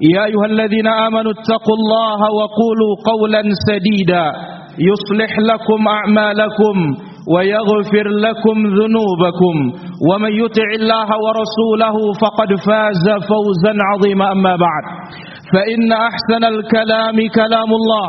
[0.00, 4.26] يا أيها الذين آمنوا اتقوا الله وقولوا قولا سديدا
[4.90, 6.76] يصلح لكم أعمالكم
[7.34, 9.56] ويغفر لكم ذنوبكم
[10.10, 14.84] ومن يطع الله ورسوله فقد فاز فوزا عظيما أما بعد
[15.52, 18.08] فإن أحسن الكلام كلام الله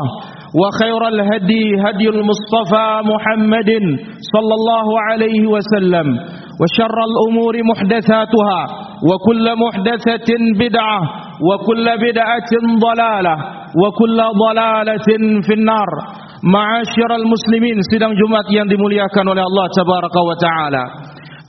[0.60, 3.70] وخير الهدي هدي المصطفى محمد
[4.34, 6.06] صلى الله عليه وسلم
[6.60, 8.60] وشر الأمور محدثاتها
[9.03, 10.99] وكل محدثة بدعة
[11.47, 12.51] وكل بدعة
[12.85, 13.35] ضلالة
[13.81, 15.09] وكل ضلالة
[15.45, 15.89] في النار
[16.45, 20.83] معاشر المسlimin sidang Jumat yang dimuliakan oleh Allah tabaraka wa taala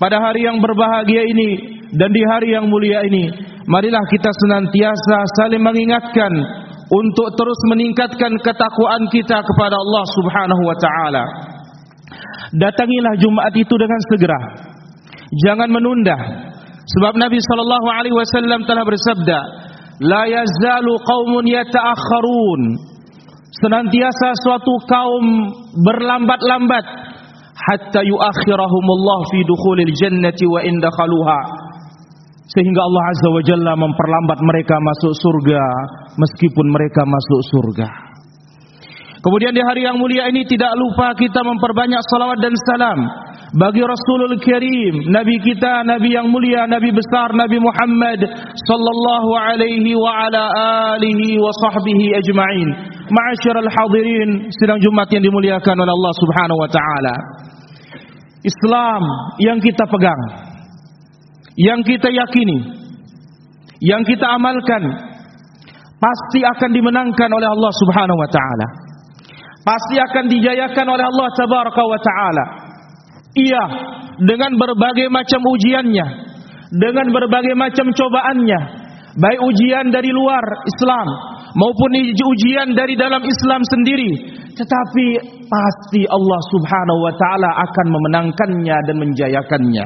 [0.01, 1.51] pada hari yang berbahagia ini
[1.95, 3.31] dan di hari yang mulia ini
[3.69, 6.33] marilah kita senantiasa saling mengingatkan
[6.87, 11.25] untuk terus meningkatkan ketakwaan kita kepada Allah Subhanahu wa taala
[12.57, 14.41] datangilah Jumat itu dengan segera
[15.47, 16.17] jangan menunda
[16.98, 19.40] sebab Nabi sallallahu alaihi wasallam telah bersabda
[20.02, 22.62] la yazalu qaumun yata'akhkharun
[23.62, 25.26] senantiasa suatu kaum
[25.86, 26.86] berlambat-lambat
[27.56, 31.40] hatta yuakhirahumullah fi dukhulil jannati wa in dakhaluha.
[32.52, 35.64] Sehingga Allah azza wa jalla memperlambat mereka masuk surga
[36.20, 37.88] meskipun mereka masuk surga.
[39.22, 43.00] Kemudian di hari yang mulia ini tidak lupa kita memperbanyak salawat dan salam
[43.52, 48.24] bagi Rasulul Karim, Nabi kita, Nabi yang mulia, Nabi besar, Nabi Muhammad
[48.64, 50.44] sallallahu alaihi wa ala
[50.96, 52.70] alihi wa sahbihi ajma'in.
[53.12, 57.16] Ma'asyiral hadirin, sidang Jumat yang dimuliakan oleh Allah Subhanahu wa taala.
[58.40, 59.04] Islam
[59.44, 60.22] yang kita pegang,
[61.60, 62.72] yang kita yakini,
[63.84, 65.12] yang kita amalkan
[66.00, 68.68] pasti akan dimenangkan oleh Allah Subhanahu wa taala.
[69.62, 72.46] Pasti akan dijayakan oleh Allah tabaraka wa taala.
[73.32, 73.64] Iya,
[74.28, 76.08] dengan berbagai macam ujiannya,
[76.76, 78.60] dengan berbagai macam cobaannya,
[79.16, 81.08] baik ujian dari luar Islam
[81.56, 84.12] maupun ujian dari dalam Islam sendiri,
[84.52, 85.08] tetapi
[85.48, 89.86] pasti Allah Subhanahu wa taala akan memenangkannya dan menjayakannya.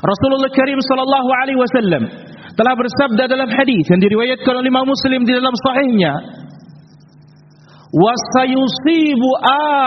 [0.00, 2.02] Rasulullah Karim sallallahu alaihi wasallam
[2.56, 6.12] telah bersabda dalam hadis yang diriwayatkan oleh Imam Muslim di dalam sahihnya,
[7.95, 9.21] وسيصيب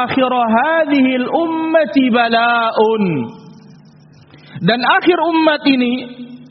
[0.00, 2.78] آخر هذه الأمة بلاء
[4.58, 5.92] dan akhir umat ini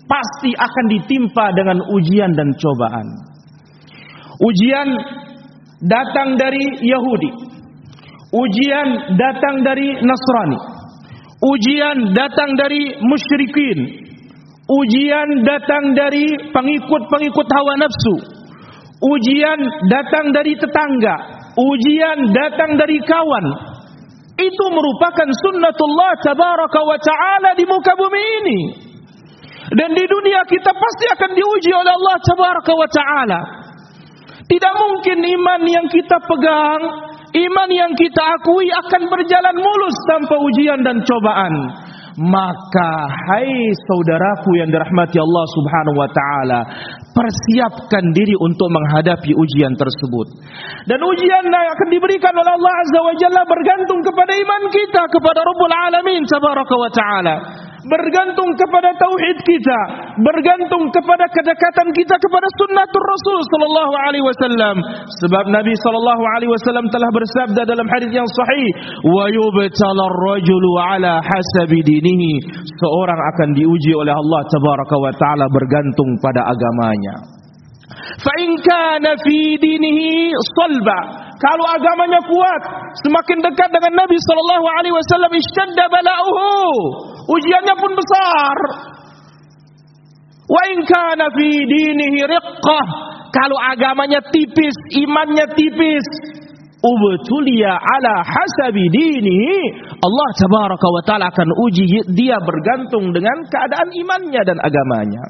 [0.08, 3.08] pasti akan ditimpa dengan ujian dan cobaan.
[4.40, 4.90] Ujian
[5.84, 7.32] datang dari Yahudi.
[8.32, 10.60] Ujian datang dari Nasrani.
[11.44, 14.08] Ujian datang dari musyrikin.
[14.68, 18.16] Ujian datang dari pengikut-pengikut hawa nafsu.
[18.98, 19.60] Ujian
[19.94, 23.47] datang dari tetangga, ujian datang dari kawan.
[24.33, 28.61] Itu merupakan sunnatullah tabaraka wa ta'ala di muka bumi ini.
[29.73, 33.41] Dan di dunia kita pasti akan diuji oleh Allah tabaraka wa ta'ala.
[34.49, 36.83] Tidak mungkin iman yang kita pegang,
[37.33, 41.55] iman yang kita akui akan berjalan mulus tanpa ujian dan cobaan.
[42.13, 43.49] Maka hai
[43.89, 46.61] saudaraku yang dirahmati Allah Subhanahu wa taala,
[47.17, 50.27] persiapkan diri untuk menghadapi ujian tersebut.
[50.85, 55.41] Dan ujian yang akan diberikan oleh Allah Azza wa Jalla bergantung kepada iman kita kepada
[55.41, 57.37] Rabbul Alamin tabaraka wa taala.
[57.83, 59.81] Bergantung kepada tauhid kita,
[60.23, 64.77] bergantung kepada kedekatan kita kepada sunnatul Rasul sallallahu alaihi wasallam.
[65.19, 68.69] Sebab Nabi sallallahu alaihi wasallam telah bersabda dalam hadis yang sahih,
[69.03, 76.11] "Wa yubtalar rajulu ala hasabi dinihi." Seorang akan diuji oleh Allah tabaraka wa taala bergantung
[76.23, 77.43] pada agamanya.
[78.23, 81.01] Fa in kana fi dinihi salba.
[81.43, 82.63] Kalau agamanya kuat,
[83.03, 86.55] semakin dekat dengan Nabi sallallahu alaihi wasallam ishtadda bala'uhu.
[87.27, 88.57] Ujiannya pun besar.
[90.47, 92.87] Wa in kana fi dinihi riqqah.
[93.35, 96.07] Kalau agamanya tipis, imannya tipis,
[96.83, 99.55] ubtuliya ala hasabi dinihi
[100.03, 105.23] Allah tabaraka wa taala akan uji dia bergantung dengan keadaan imannya dan agamanya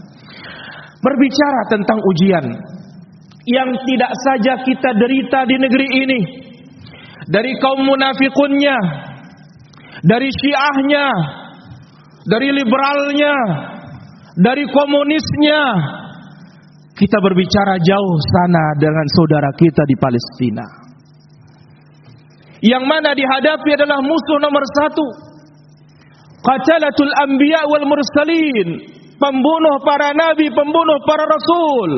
[1.04, 2.44] berbicara tentang ujian
[3.48, 6.20] yang tidak saja kita derita di negeri ini.
[7.22, 8.76] Dari kaum munafikunnya
[10.02, 11.06] dari syiahnya
[12.26, 13.34] dari liberalnya
[14.34, 15.62] dari komunisnya
[16.98, 20.66] kita berbicara jauh sana dengan saudara kita di Palestina.
[22.62, 25.06] Yang mana dihadapi adalah musuh nomor satu
[26.46, 28.68] qatalatul anbiya wal mursalin
[29.18, 31.90] pembunuh para nabi pembunuh para rasul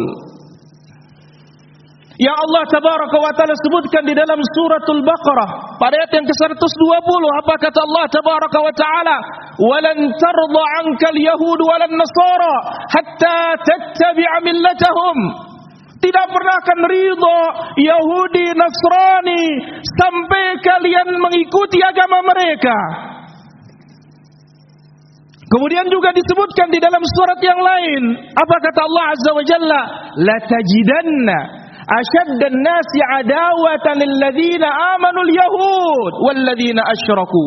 [2.15, 7.55] yang Allah tabaraka wa taala sebutkan di dalam suratul Baqarah pada ayat yang ke-120 apa
[7.59, 9.17] kata Allah tabaraka wa taala?
[9.59, 12.55] Walan tarda anka al-yahud walan nasara
[12.87, 15.19] hatta tattabi'a millatahum.
[15.99, 17.39] Tidak pernah akan ridho
[17.81, 19.45] Yahudi Nasrani
[19.83, 22.77] sampai kalian mengikuti agama mereka.
[25.49, 28.03] Kemudian juga disebutkan di dalam surat yang lain
[28.37, 29.83] apa kata Allah Azza wa Jalla?
[30.23, 30.37] La
[31.85, 37.47] ashaddan nasi adawatan lilladzina amanul yahud walladzina asyraku.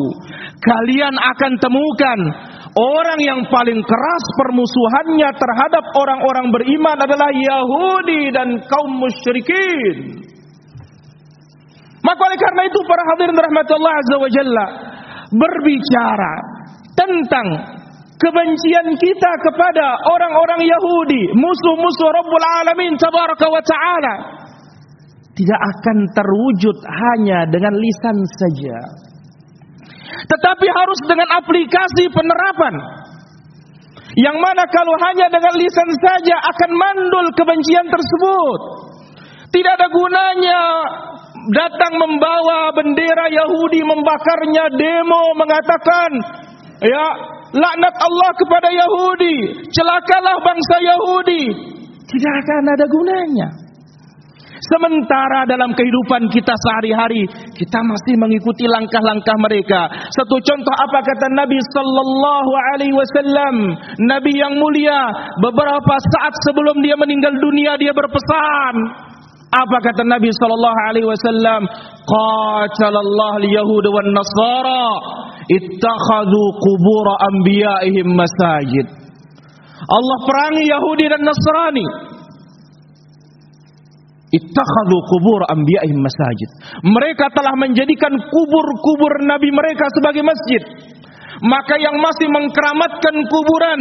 [0.58, 2.18] Kalian akan temukan
[2.74, 10.26] orang yang paling keras permusuhannya terhadap orang-orang beriman adalah Yahudi dan kaum musyrikin.
[12.02, 14.66] Maka oleh karena itu para hadirin rahmatullah azza wa jalla
[15.34, 16.34] berbicara
[16.94, 17.46] tentang
[18.18, 24.14] kebencian kita kepada orang-orang Yahudi, musuh-musuh Rabbul Alamin tabaraka wa taala
[25.38, 28.78] tidak akan terwujud hanya dengan lisan saja.
[30.26, 32.74] Tetapi harus dengan aplikasi penerapan.
[34.18, 38.60] Yang mana kalau hanya dengan lisan saja akan mandul kebencian tersebut.
[39.54, 40.62] Tidak ada gunanya
[41.54, 46.10] datang membawa bendera Yahudi membakarnya demo mengatakan
[46.82, 47.06] ya
[47.54, 49.36] laknat Allah kepada Yahudi,
[49.72, 51.44] celakalah bangsa Yahudi.
[52.08, 53.48] Tidak akan ada gunanya.
[54.58, 59.86] Sementara dalam kehidupan kita sehari-hari kita masih mengikuti langkah-langkah mereka.
[60.10, 63.54] Satu contoh apa kata Nabi sallallahu alaihi wasallam,
[64.02, 64.98] Nabi yang mulia,
[65.38, 68.74] beberapa saat sebelum dia meninggal dunia dia berpesan.
[69.48, 71.64] Apa kata Nabi sallallahu alaihi wasallam?
[72.04, 74.84] Qatalallahu al-yahud wan nasara
[75.48, 78.86] ittakhadhu qubur anbiya'ihim masajid.
[79.88, 81.86] Allah perangi Yahudi dan Nasrani.
[84.36, 86.48] Ittakhadhu qubur anbiya'ihim masajid.
[86.84, 90.60] Mereka telah menjadikan kubur-kubur nabi mereka sebagai masjid.
[91.38, 93.80] Maka yang masih mengkeramatkan kuburan,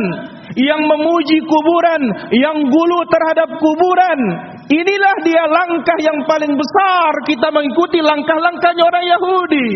[0.55, 4.19] yang memuji kuburan, yang gulu terhadap kuburan,
[4.67, 9.69] inilah dia langkah yang paling besar kita mengikuti langkah-langkahnya orang Yahudi.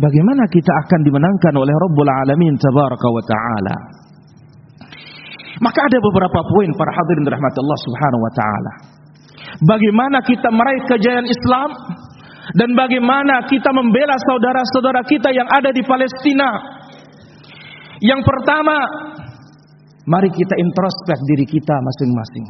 [0.00, 3.76] Bagaimana kita akan dimenangkan oleh Rabbul Alamin tabaraka wa taala?
[5.60, 8.72] Maka ada beberapa poin para hadirin rahmat Allah Subhanahu wa taala.
[9.60, 11.68] Bagaimana kita meraih kejayaan Islam
[12.56, 16.48] dan bagaimana kita membela saudara-saudara kita yang ada di Palestina.
[18.00, 18.76] Yang pertama,
[20.08, 22.46] mari kita introspek diri kita masing-masing.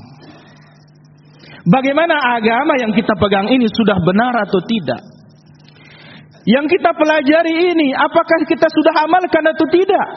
[1.69, 5.03] Bagaimana agama yang kita pegang ini sudah benar atau tidak?
[6.49, 10.09] Yang kita pelajari ini apakah kita sudah amalkan atau tidak?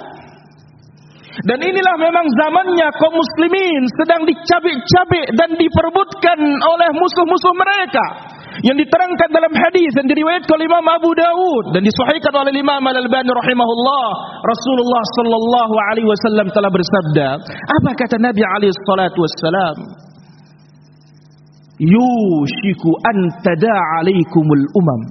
[1.43, 8.05] Dan inilah memang zamannya kaum muslimin sedang dicabik-cabik dan diperbutkan oleh musuh-musuh mereka.
[8.61, 13.33] Yang diterangkan dalam hadis yang diriwayatkan oleh Imam Abu Dawud dan disahihkan oleh Imam Al-Albani
[13.33, 14.07] rahimahullah,
[14.45, 19.77] Rasulullah sallallahu alaihi wasallam telah bersabda, apa kata Nabi alaihi salatu wassalam?
[21.83, 25.01] Yushiku an tada'a alaikumul umam.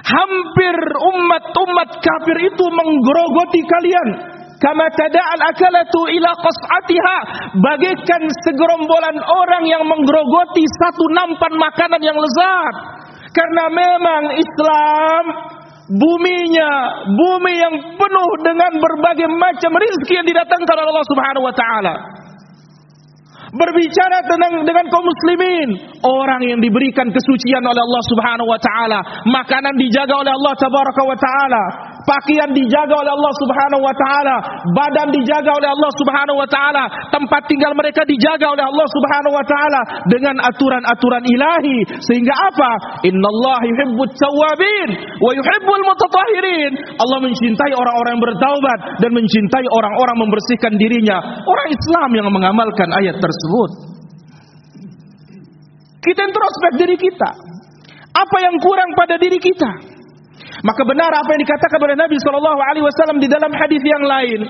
[0.00, 0.76] Hampir
[1.12, 4.08] umat-umat kafir itu menggerogoti kalian.
[4.60, 7.18] Kama tada'al akalatu ila qas'atiha.
[7.60, 12.74] Bagaikan segerombolan orang yang menggerogoti satu nampan makanan yang lezat.
[13.30, 15.24] Karena memang Islam
[15.90, 16.70] buminya
[17.06, 21.94] bumi yang penuh dengan berbagai macam rezeki yang didatangkan oleh Allah Subhanahu wa taala
[23.50, 25.68] berbicara tentang dengan kaum muslimin,
[26.06, 31.16] orang yang diberikan kesucian oleh Allah Subhanahu wa taala, makanan dijaga oleh Allah tabaraka wa
[31.18, 31.64] taala,
[32.06, 34.36] pakaian dijaga oleh Allah Subhanahu wa taala,
[34.76, 39.44] badan dijaga oleh Allah Subhanahu wa taala, tempat tinggal mereka dijaga oleh Allah Subhanahu wa
[39.44, 42.70] taala dengan aturan-aturan ilahi sehingga apa?
[43.08, 44.88] Innallaha yuhibbut tawwabin
[45.18, 46.72] wa yuhibbul mutatahhirin.
[47.00, 51.18] Allah mencintai orang-orang yang bertaubat dan mencintai orang-orang membersihkan dirinya.
[51.42, 53.70] Orang Islam yang mengamalkan ayat tersebut.
[56.00, 57.30] Kita introspek diri kita.
[58.10, 59.89] Apa yang kurang pada diri kita?
[60.60, 64.40] Maka benar apa yang dikatakan oleh Nabi Shallallahu Alaihi Wasallam di dalam hadis yang lain.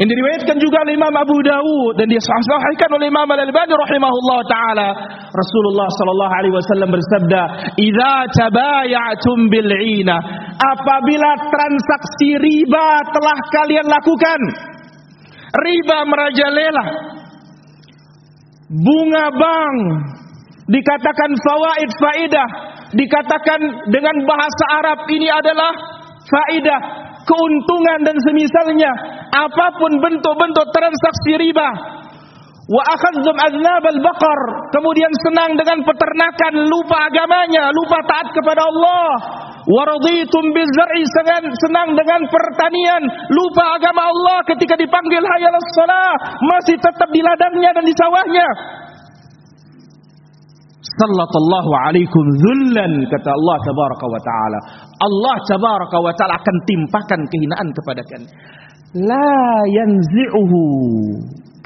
[0.00, 4.88] Yang diriwayatkan juga oleh Imam Abu Dawud dan disahihkan oleh Imam Al-Albani rahimahullah taala.
[5.28, 7.42] Rasulullah sallallahu alaihi wasallam bersabda,
[7.76, 10.16] "Idza tabayatum bil 'ina."
[10.56, 14.40] Apabila transaksi riba telah kalian lakukan,
[15.60, 16.84] riba merajalela.
[18.72, 19.76] Bunga bank
[20.72, 22.48] dikatakan fawaid faidah,
[22.92, 25.72] dikatakan dengan bahasa Arab ini adalah
[26.28, 26.80] faidah,
[27.24, 28.92] keuntungan dan semisalnya,
[29.32, 31.70] apa pun bentuk-bentuk transaksi riba.
[32.62, 39.12] Wa akhadzum aznab al-baqar, kemudian senang dengan peternakan, lupa agamanya, lupa taat kepada Allah.
[39.66, 41.02] Wa raditum bizar'i,
[41.66, 43.02] senang dengan pertanian,
[43.34, 46.14] lupa agama Allah ketika dipanggil hayal salah,
[46.54, 48.46] masih tetap di ladangnya dan di sawahnya
[51.00, 54.58] sallallahu alaikum zullan kata Allah tabaraka wa taala.
[55.06, 58.28] Allah tabaraka wa taala akan timpakan kehinaan kepada kalian
[58.92, 59.32] la
[59.72, 60.60] yanzi'uhu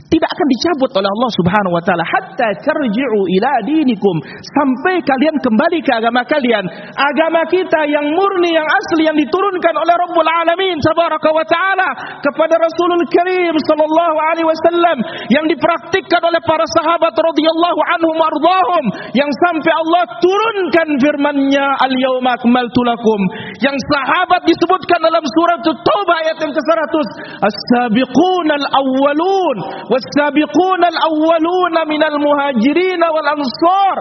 [0.06, 2.04] tidak akan dicabut oleh Allah Subhanahu wa taala.
[2.06, 4.16] Hatta tarji'u ila dinikum.
[4.54, 6.64] Sampai kalian kembali ke agama kalian.
[6.94, 11.88] Agama kita yang murni yang asli yang diturunkan oleh Rabbul Alamin tabaraka wa taala
[12.22, 14.96] kepada Rasulul Karim sallallahu alaihi wasallam
[15.34, 18.84] yang dipraktikkan oleh para sahabat radhiyallahu anhum ardhahum
[19.18, 23.20] yang sampai Allah turunkan firman-Nya al-yauma akmaltu lakum
[23.62, 26.94] yang sahabat disebutkan dalam surat Taubah ayat yang ke-100
[27.40, 29.56] as-sabiqun al-awwalun
[29.88, 33.96] was-sabiqun al-awwalun minal muhajirin wal ansar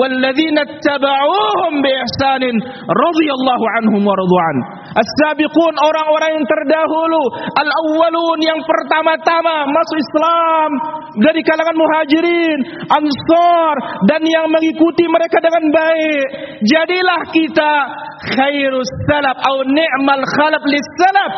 [0.00, 2.56] walladzina tabauhum bi ihsanin
[2.88, 4.56] radhiyallahu anhum wa radwan
[4.96, 7.22] as-sabiqun orang-orang yang terdahulu
[7.60, 10.70] al-awwalun yang pertama-tama masuk Islam
[11.20, 12.58] dari kalangan muhajirin
[12.90, 13.74] ansar
[14.10, 16.26] dan yang mengikuti mereka dengan baik.
[16.64, 17.72] Jadilah kita
[18.34, 21.32] khairus salaf atau ni'mal khalaf lis salaf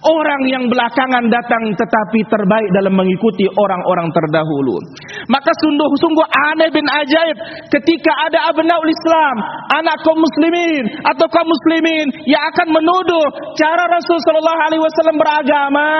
[0.00, 4.80] Orang yang belakangan datang tetapi terbaik dalam mengikuti orang-orang terdahulu.
[5.28, 7.36] Maka sungguh-sungguh aneh bin ajaib
[7.68, 9.36] ketika ada abnaul Islam,
[9.76, 13.28] anak kaum muslimin atau kaum muslimin yang akan menuduh
[13.60, 15.90] cara Rasulullah sallallahu alaihi wasallam beragama,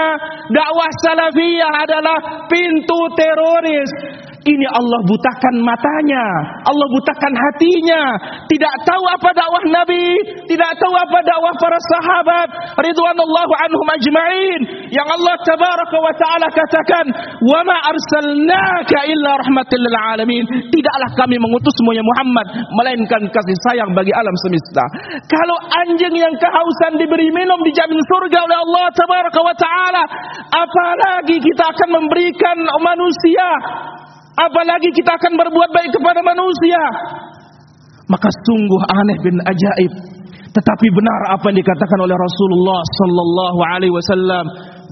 [0.48, 2.16] dakwah salafiyah adalah
[2.48, 4.09] pintu teroris.
[4.40, 6.24] Ini Allah butakan matanya,
[6.64, 8.02] Allah butakan hatinya.
[8.48, 10.16] Tidak tahu apa dakwah Nabi,
[10.48, 12.48] tidak tahu apa dakwah para sahabat
[12.80, 14.60] ridwanullahu anhum ajma'in.
[14.88, 17.06] Yang Allah tabaraka wa taala katakan,
[17.44, 22.46] "Wa ma arsalnaka illa rahmatan lil alamin." Tidaklah kami mengutusmu ya Muhammad
[22.80, 24.84] melainkan kasih sayang bagi alam semesta.
[25.28, 30.02] Kalau anjing yang kehausan diberi minum dijamin surga oleh Allah tabaraka wa taala,
[30.48, 33.48] apalagi kita akan memberikan manusia
[34.38, 36.82] apalagi kita akan berbuat baik kepada manusia.
[38.10, 39.92] Maka sungguh aneh bin ajaib.
[40.50, 44.44] Tetapi benar apa yang dikatakan oleh Rasulullah sallallahu alaihi wasallam.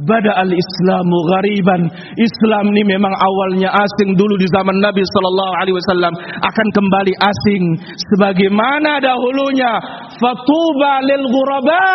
[0.07, 1.83] Bada al-islamu ghariban.
[2.15, 6.15] Islam ini memang awalnya asing dulu di zaman Nabi sallallahu alaihi wasallam.
[6.47, 7.63] Akan kembali asing.
[8.15, 9.83] Sebagaimana dahulunya.
[10.23, 11.91] Fatuba lil ghuraba.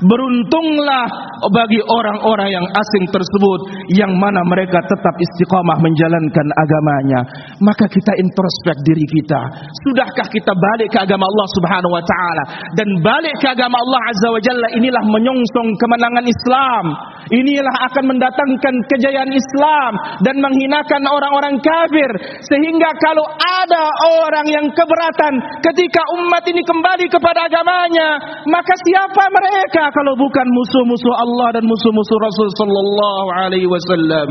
[0.00, 1.04] Beruntunglah
[1.52, 3.60] bagi orang-orang yang asing tersebut
[3.92, 7.20] yang mana mereka tetap istiqamah menjalankan agamanya.
[7.60, 9.40] Maka kita introspek diri kita.
[9.84, 12.44] Sudahkah kita balik ke agama Allah Subhanahu wa taala?
[12.78, 16.84] Dan balik ke agama Allah Azza wa Jalla inilah menyongsong kemenangan Islam
[17.32, 19.92] inilah akan mendatangkan kejayaan Islam
[20.24, 22.10] dan menghinakan orang-orang kafir.
[22.44, 23.84] Sehingga kalau ada
[24.24, 31.14] orang yang keberatan ketika umat ini kembali kepada agamanya maka siapa mereka kalau bukan musuh-musuh
[31.16, 34.28] Allah dan musuh-musuh Rasul sallallahu alaihi wasallam?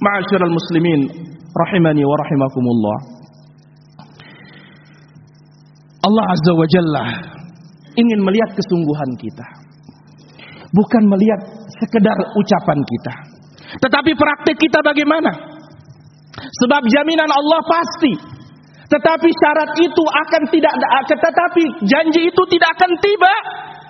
[0.00, 1.00] Ma'asyiral muslimin
[1.52, 2.98] rahimani wa rahimakumullah.
[6.00, 7.06] Allah Azza wa Jalla
[7.92, 9.59] ingin melihat kesungguhan kita
[10.74, 11.40] bukan melihat
[11.78, 13.14] sekedar ucapan kita.
[13.78, 15.30] Tetapi praktik kita bagaimana?
[16.34, 18.14] Sebab jaminan Allah pasti.
[18.90, 20.74] Tetapi syarat itu akan tidak
[21.06, 23.34] tetapi janji itu tidak akan tiba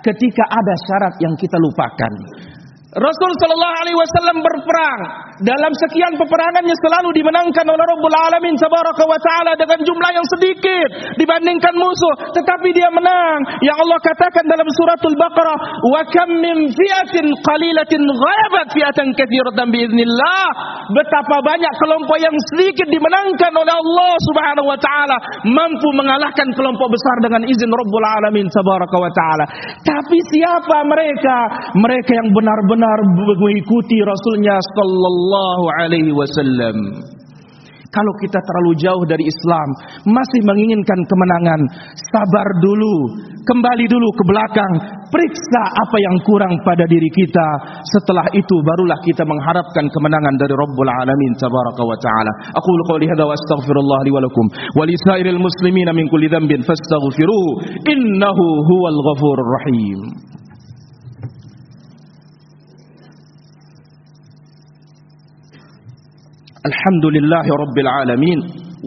[0.05, 2.13] ketika ada syarat yang kita lupakan.
[2.91, 5.01] Rasul sallallahu alaihi wasallam berperang
[5.41, 10.89] dalam sekian peperangannya selalu dimenangkan oleh Rabbul Alamin tabaraka wa taala dengan jumlah yang sedikit
[11.17, 13.41] dibandingkan musuh tetapi dia menang.
[13.65, 20.45] Yang Allah katakan dalam suratul Baqarah wa kam min fi'atin qalilatin ghalabat fi'atan katsiratan biiznillah
[20.93, 25.17] betapa banyak kelompok yang sedikit dimenangkan oleh Allah Subhanahu wa taala
[25.49, 29.45] mampu mengalahkan kelompok besar dengan izin Rabbul Alamin tabaraka wa taala.
[29.81, 31.37] Tapi siapa mereka?
[31.81, 32.97] Mereka yang benar-benar
[33.41, 36.77] mengikuti Rasulnya sallallahu sallallahu alaihi wasallam.
[37.91, 39.67] Kalau kita terlalu jauh dari Islam,
[40.07, 41.59] masih menginginkan kemenangan,
[42.07, 44.73] sabar dulu, kembali dulu ke belakang,
[45.11, 47.47] periksa apa yang kurang pada diri kita.
[47.83, 52.31] Setelah itu barulah kita mengharapkan kemenangan dari Rabbul Alamin tabaraka wa taala.
[52.55, 56.63] Aku qouli hadza wa astaghfirullah li wa lakum wa li sairil muslimin min kulli dhanbin
[56.63, 60.31] fastaghfiruhu innahu huwal ghafurur rahim.
[66.69, 68.39] الحمد لله رب العالمين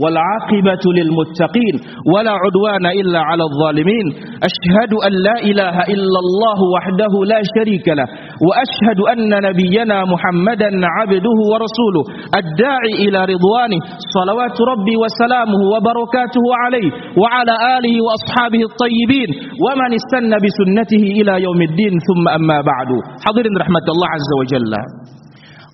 [0.03, 1.75] والعاقبة للمتقين
[2.15, 4.07] ولا عدوان إلا على الظالمين.
[4.51, 8.07] أشهد أن لا إله إلا الله وحده لا شريك له
[8.47, 12.05] وأشهد أن نبينا محمدا عبده ورسوله
[12.43, 13.81] الداعي إلى رضوانه
[14.17, 16.89] صلوات ربي وسلامه وبركاته عليه
[17.23, 19.29] وعلى آله وأصحابه الطيبين
[19.65, 22.91] ومن استنى بسنته إلى يوم الدين ثم أما بعد.
[23.27, 24.73] حضر رحمة الله عز وجل.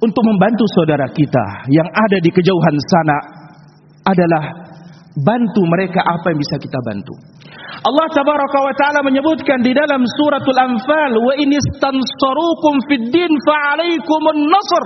[0.01, 3.19] Untuk membantu saudara kita yang ada di kejauhan sana
[4.09, 4.45] adalah
[5.13, 7.15] bantu mereka apa yang bisa kita bantu.
[7.81, 13.77] Allah tabaraka wa taala menyebutkan di dalam suratul Anfal wa in istansarukum fid din fa
[13.77, 14.85] alaikumun nasr.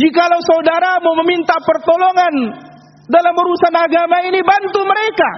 [0.00, 2.34] Jikalau saudaramu meminta pertolongan
[3.04, 5.30] dalam urusan agama ini bantu mereka.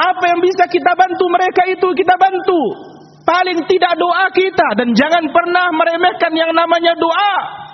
[0.00, 2.89] Apa yang bisa kita bantu mereka itu kita bantu.
[3.30, 4.68] Paling tidak doa kita.
[4.74, 7.69] Dan jangan pernah meremehkan yang namanya doa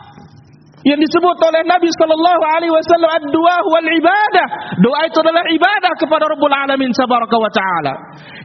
[0.86, 4.46] yang disebut oleh Nabi sallallahu alaihi wasallam ad-du'a wal ibadah.
[4.78, 7.94] Doa itu adalah ibadah kepada Rabbul Alamin tabaraka wa taala.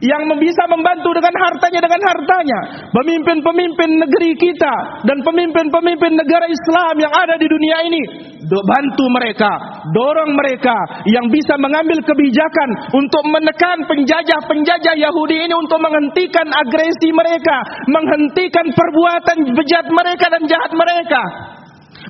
[0.02, 2.60] Yang bisa membantu dengan hartanya dengan hartanya.
[2.90, 4.74] Pemimpin-pemimpin negeri kita
[5.06, 8.02] dan pemimpin-pemimpin negara Islam yang ada di dunia ini
[8.42, 9.48] bantu mereka,
[9.94, 10.74] dorong mereka
[11.08, 19.38] yang bisa mengambil kebijakan untuk menekan penjajah-penjajah Yahudi ini untuk menghentikan agresi mereka, menghentikan perbuatan
[19.54, 21.22] bejat mereka dan jahat mereka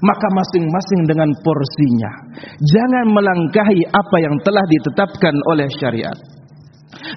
[0.02, 2.12] maka masing-masing dengan porsinya.
[2.58, 6.18] Jangan melangkahi apa yang telah ditetapkan oleh syariat.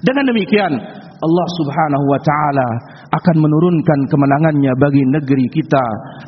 [0.06, 0.72] Dengan demikian,
[1.16, 2.68] Allah Subhanahu wa taala
[3.12, 5.86] akan menurunkan kemenangannya bagi negeri kita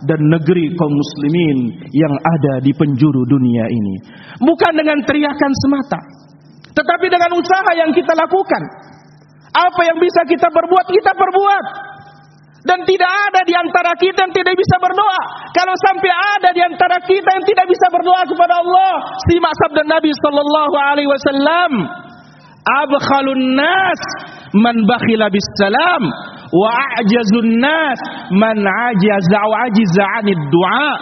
[0.08, 1.58] dan negeri kaum muslimin
[1.92, 3.96] yang ada di penjuru dunia ini.
[4.40, 6.00] Bukan dengan teriakan semata,
[6.72, 8.62] tetapi dengan usaha yang kita lakukan.
[9.48, 11.87] Apa yang bisa kita perbuat, kita perbuat.
[12.66, 15.20] Dan tidak ada di antara kita yang tidak bisa berdoa.
[15.54, 18.94] Kalau sampai ada di antara kita yang tidak bisa berdoa kepada Allah,
[19.30, 21.70] simak sabda Nabi sallallahu alaihi wasallam,
[22.82, 24.00] "Abkhalun nas
[24.58, 26.02] man bakhila bis salam
[26.50, 26.68] wa
[26.98, 27.98] a'jazun nas
[28.34, 30.92] man ajaza ajiza 'anid du'a."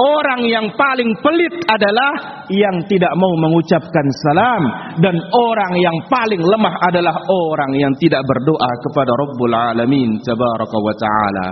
[0.00, 4.62] Orang yang paling pelit adalah yang tidak mau mengucapkan salam
[5.04, 10.94] dan orang yang paling lemah adalah orang yang tidak berdoa kepada Rabbul Alamin tabaraka wa
[10.96, 11.46] taala.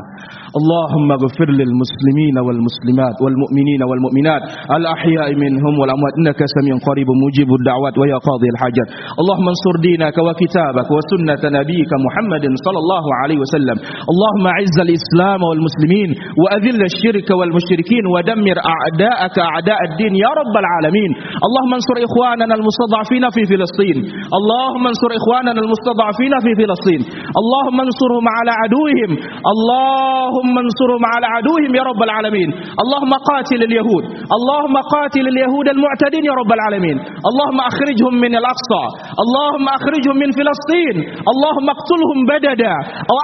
[0.57, 6.17] Allahumma ghfir lil muslimin wal muslimat wal mu'minin wal mu'minat al ahya'i minhum wal amwat
[6.17, 8.89] innaka samiun qaribun mujibud da'wat wa ya qadhil hajat.
[9.21, 13.77] Allahumma ansur dinaka wa kitabaka wa sunnata nabiyyika Muhammadin sallallahu alaihi wasallam.
[14.09, 20.13] Allahumma 'izzal islam wal muslimin wa adhill asy-syirka wal musyrikin wa دمر أعداءك أعداء الدين
[20.25, 21.11] يا رب العالمين.
[21.47, 23.97] اللهم انصر إخواننا المستضعفين في فلسطين.
[24.39, 27.01] اللهم انصر إخواننا المستضعفين في فلسطين.
[27.41, 29.11] اللهم انصرهم على عدوهم.
[29.53, 32.49] اللهم انصرهم على عدوهم يا رب العالمين.
[32.83, 34.05] اللهم قاتل اليهود.
[34.37, 36.97] اللهم قاتل اليهود المعتدين يا رب العالمين.
[37.31, 38.85] اللهم أخرجهم من الأقصى.
[39.25, 40.97] اللهم أخرجهم من فلسطين.
[41.33, 42.75] اللهم اقتلهم بددا
[43.11, 43.17] أو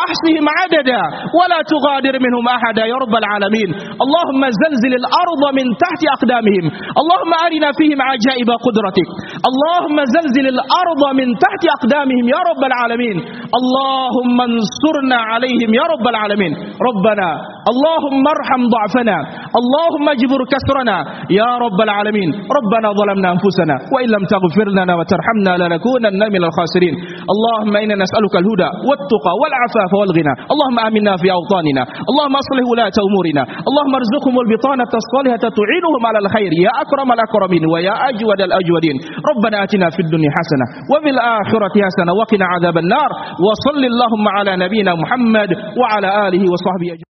[0.58, 1.02] عددا.
[1.38, 3.68] ولا تغادر منهم أحدا يا رب العالمين.
[4.04, 6.64] اللهم زلزل الأرض من تحت أقدامهم.
[7.00, 9.08] اللهم أرنا فيهم عجائب قدرتك.
[9.50, 13.16] اللهم زلزل الأرض من تحت أقدامهم يا رب العالمين.
[13.60, 16.52] اللهم انصرنا عليهم يا رب العالمين.
[16.88, 17.28] ربنا
[17.72, 19.16] اللهم ارحم ضعفنا.
[19.60, 20.96] اللهم اجبر كسرنا
[21.40, 22.30] يا رب العالمين.
[22.58, 26.94] ربنا ظلمنا أنفسنا وإن لم تغفر لنا وترحمنا لنكونن من الخاسرين.
[27.32, 30.34] اللهم إنا نسألك الهدى والتقى والعفاف والغنى.
[30.52, 31.82] اللهم آمنا في أوطاننا.
[32.10, 33.42] اللهم أصلح ولاة أمورنا.
[33.68, 36.52] اللهم ارزقهم البطانة الصالحة تعينهم على الخير.
[36.66, 38.96] يا أكرم الأكرمين ويا أجود الأجودين.
[39.30, 43.10] ربنا آتنا في الدنيا حسنة وفي الآخرة حسنة وقنا عذاب النار.
[43.46, 47.13] وصل اللهم على نبينا محمد وعلى آله وصحبه أجمعين.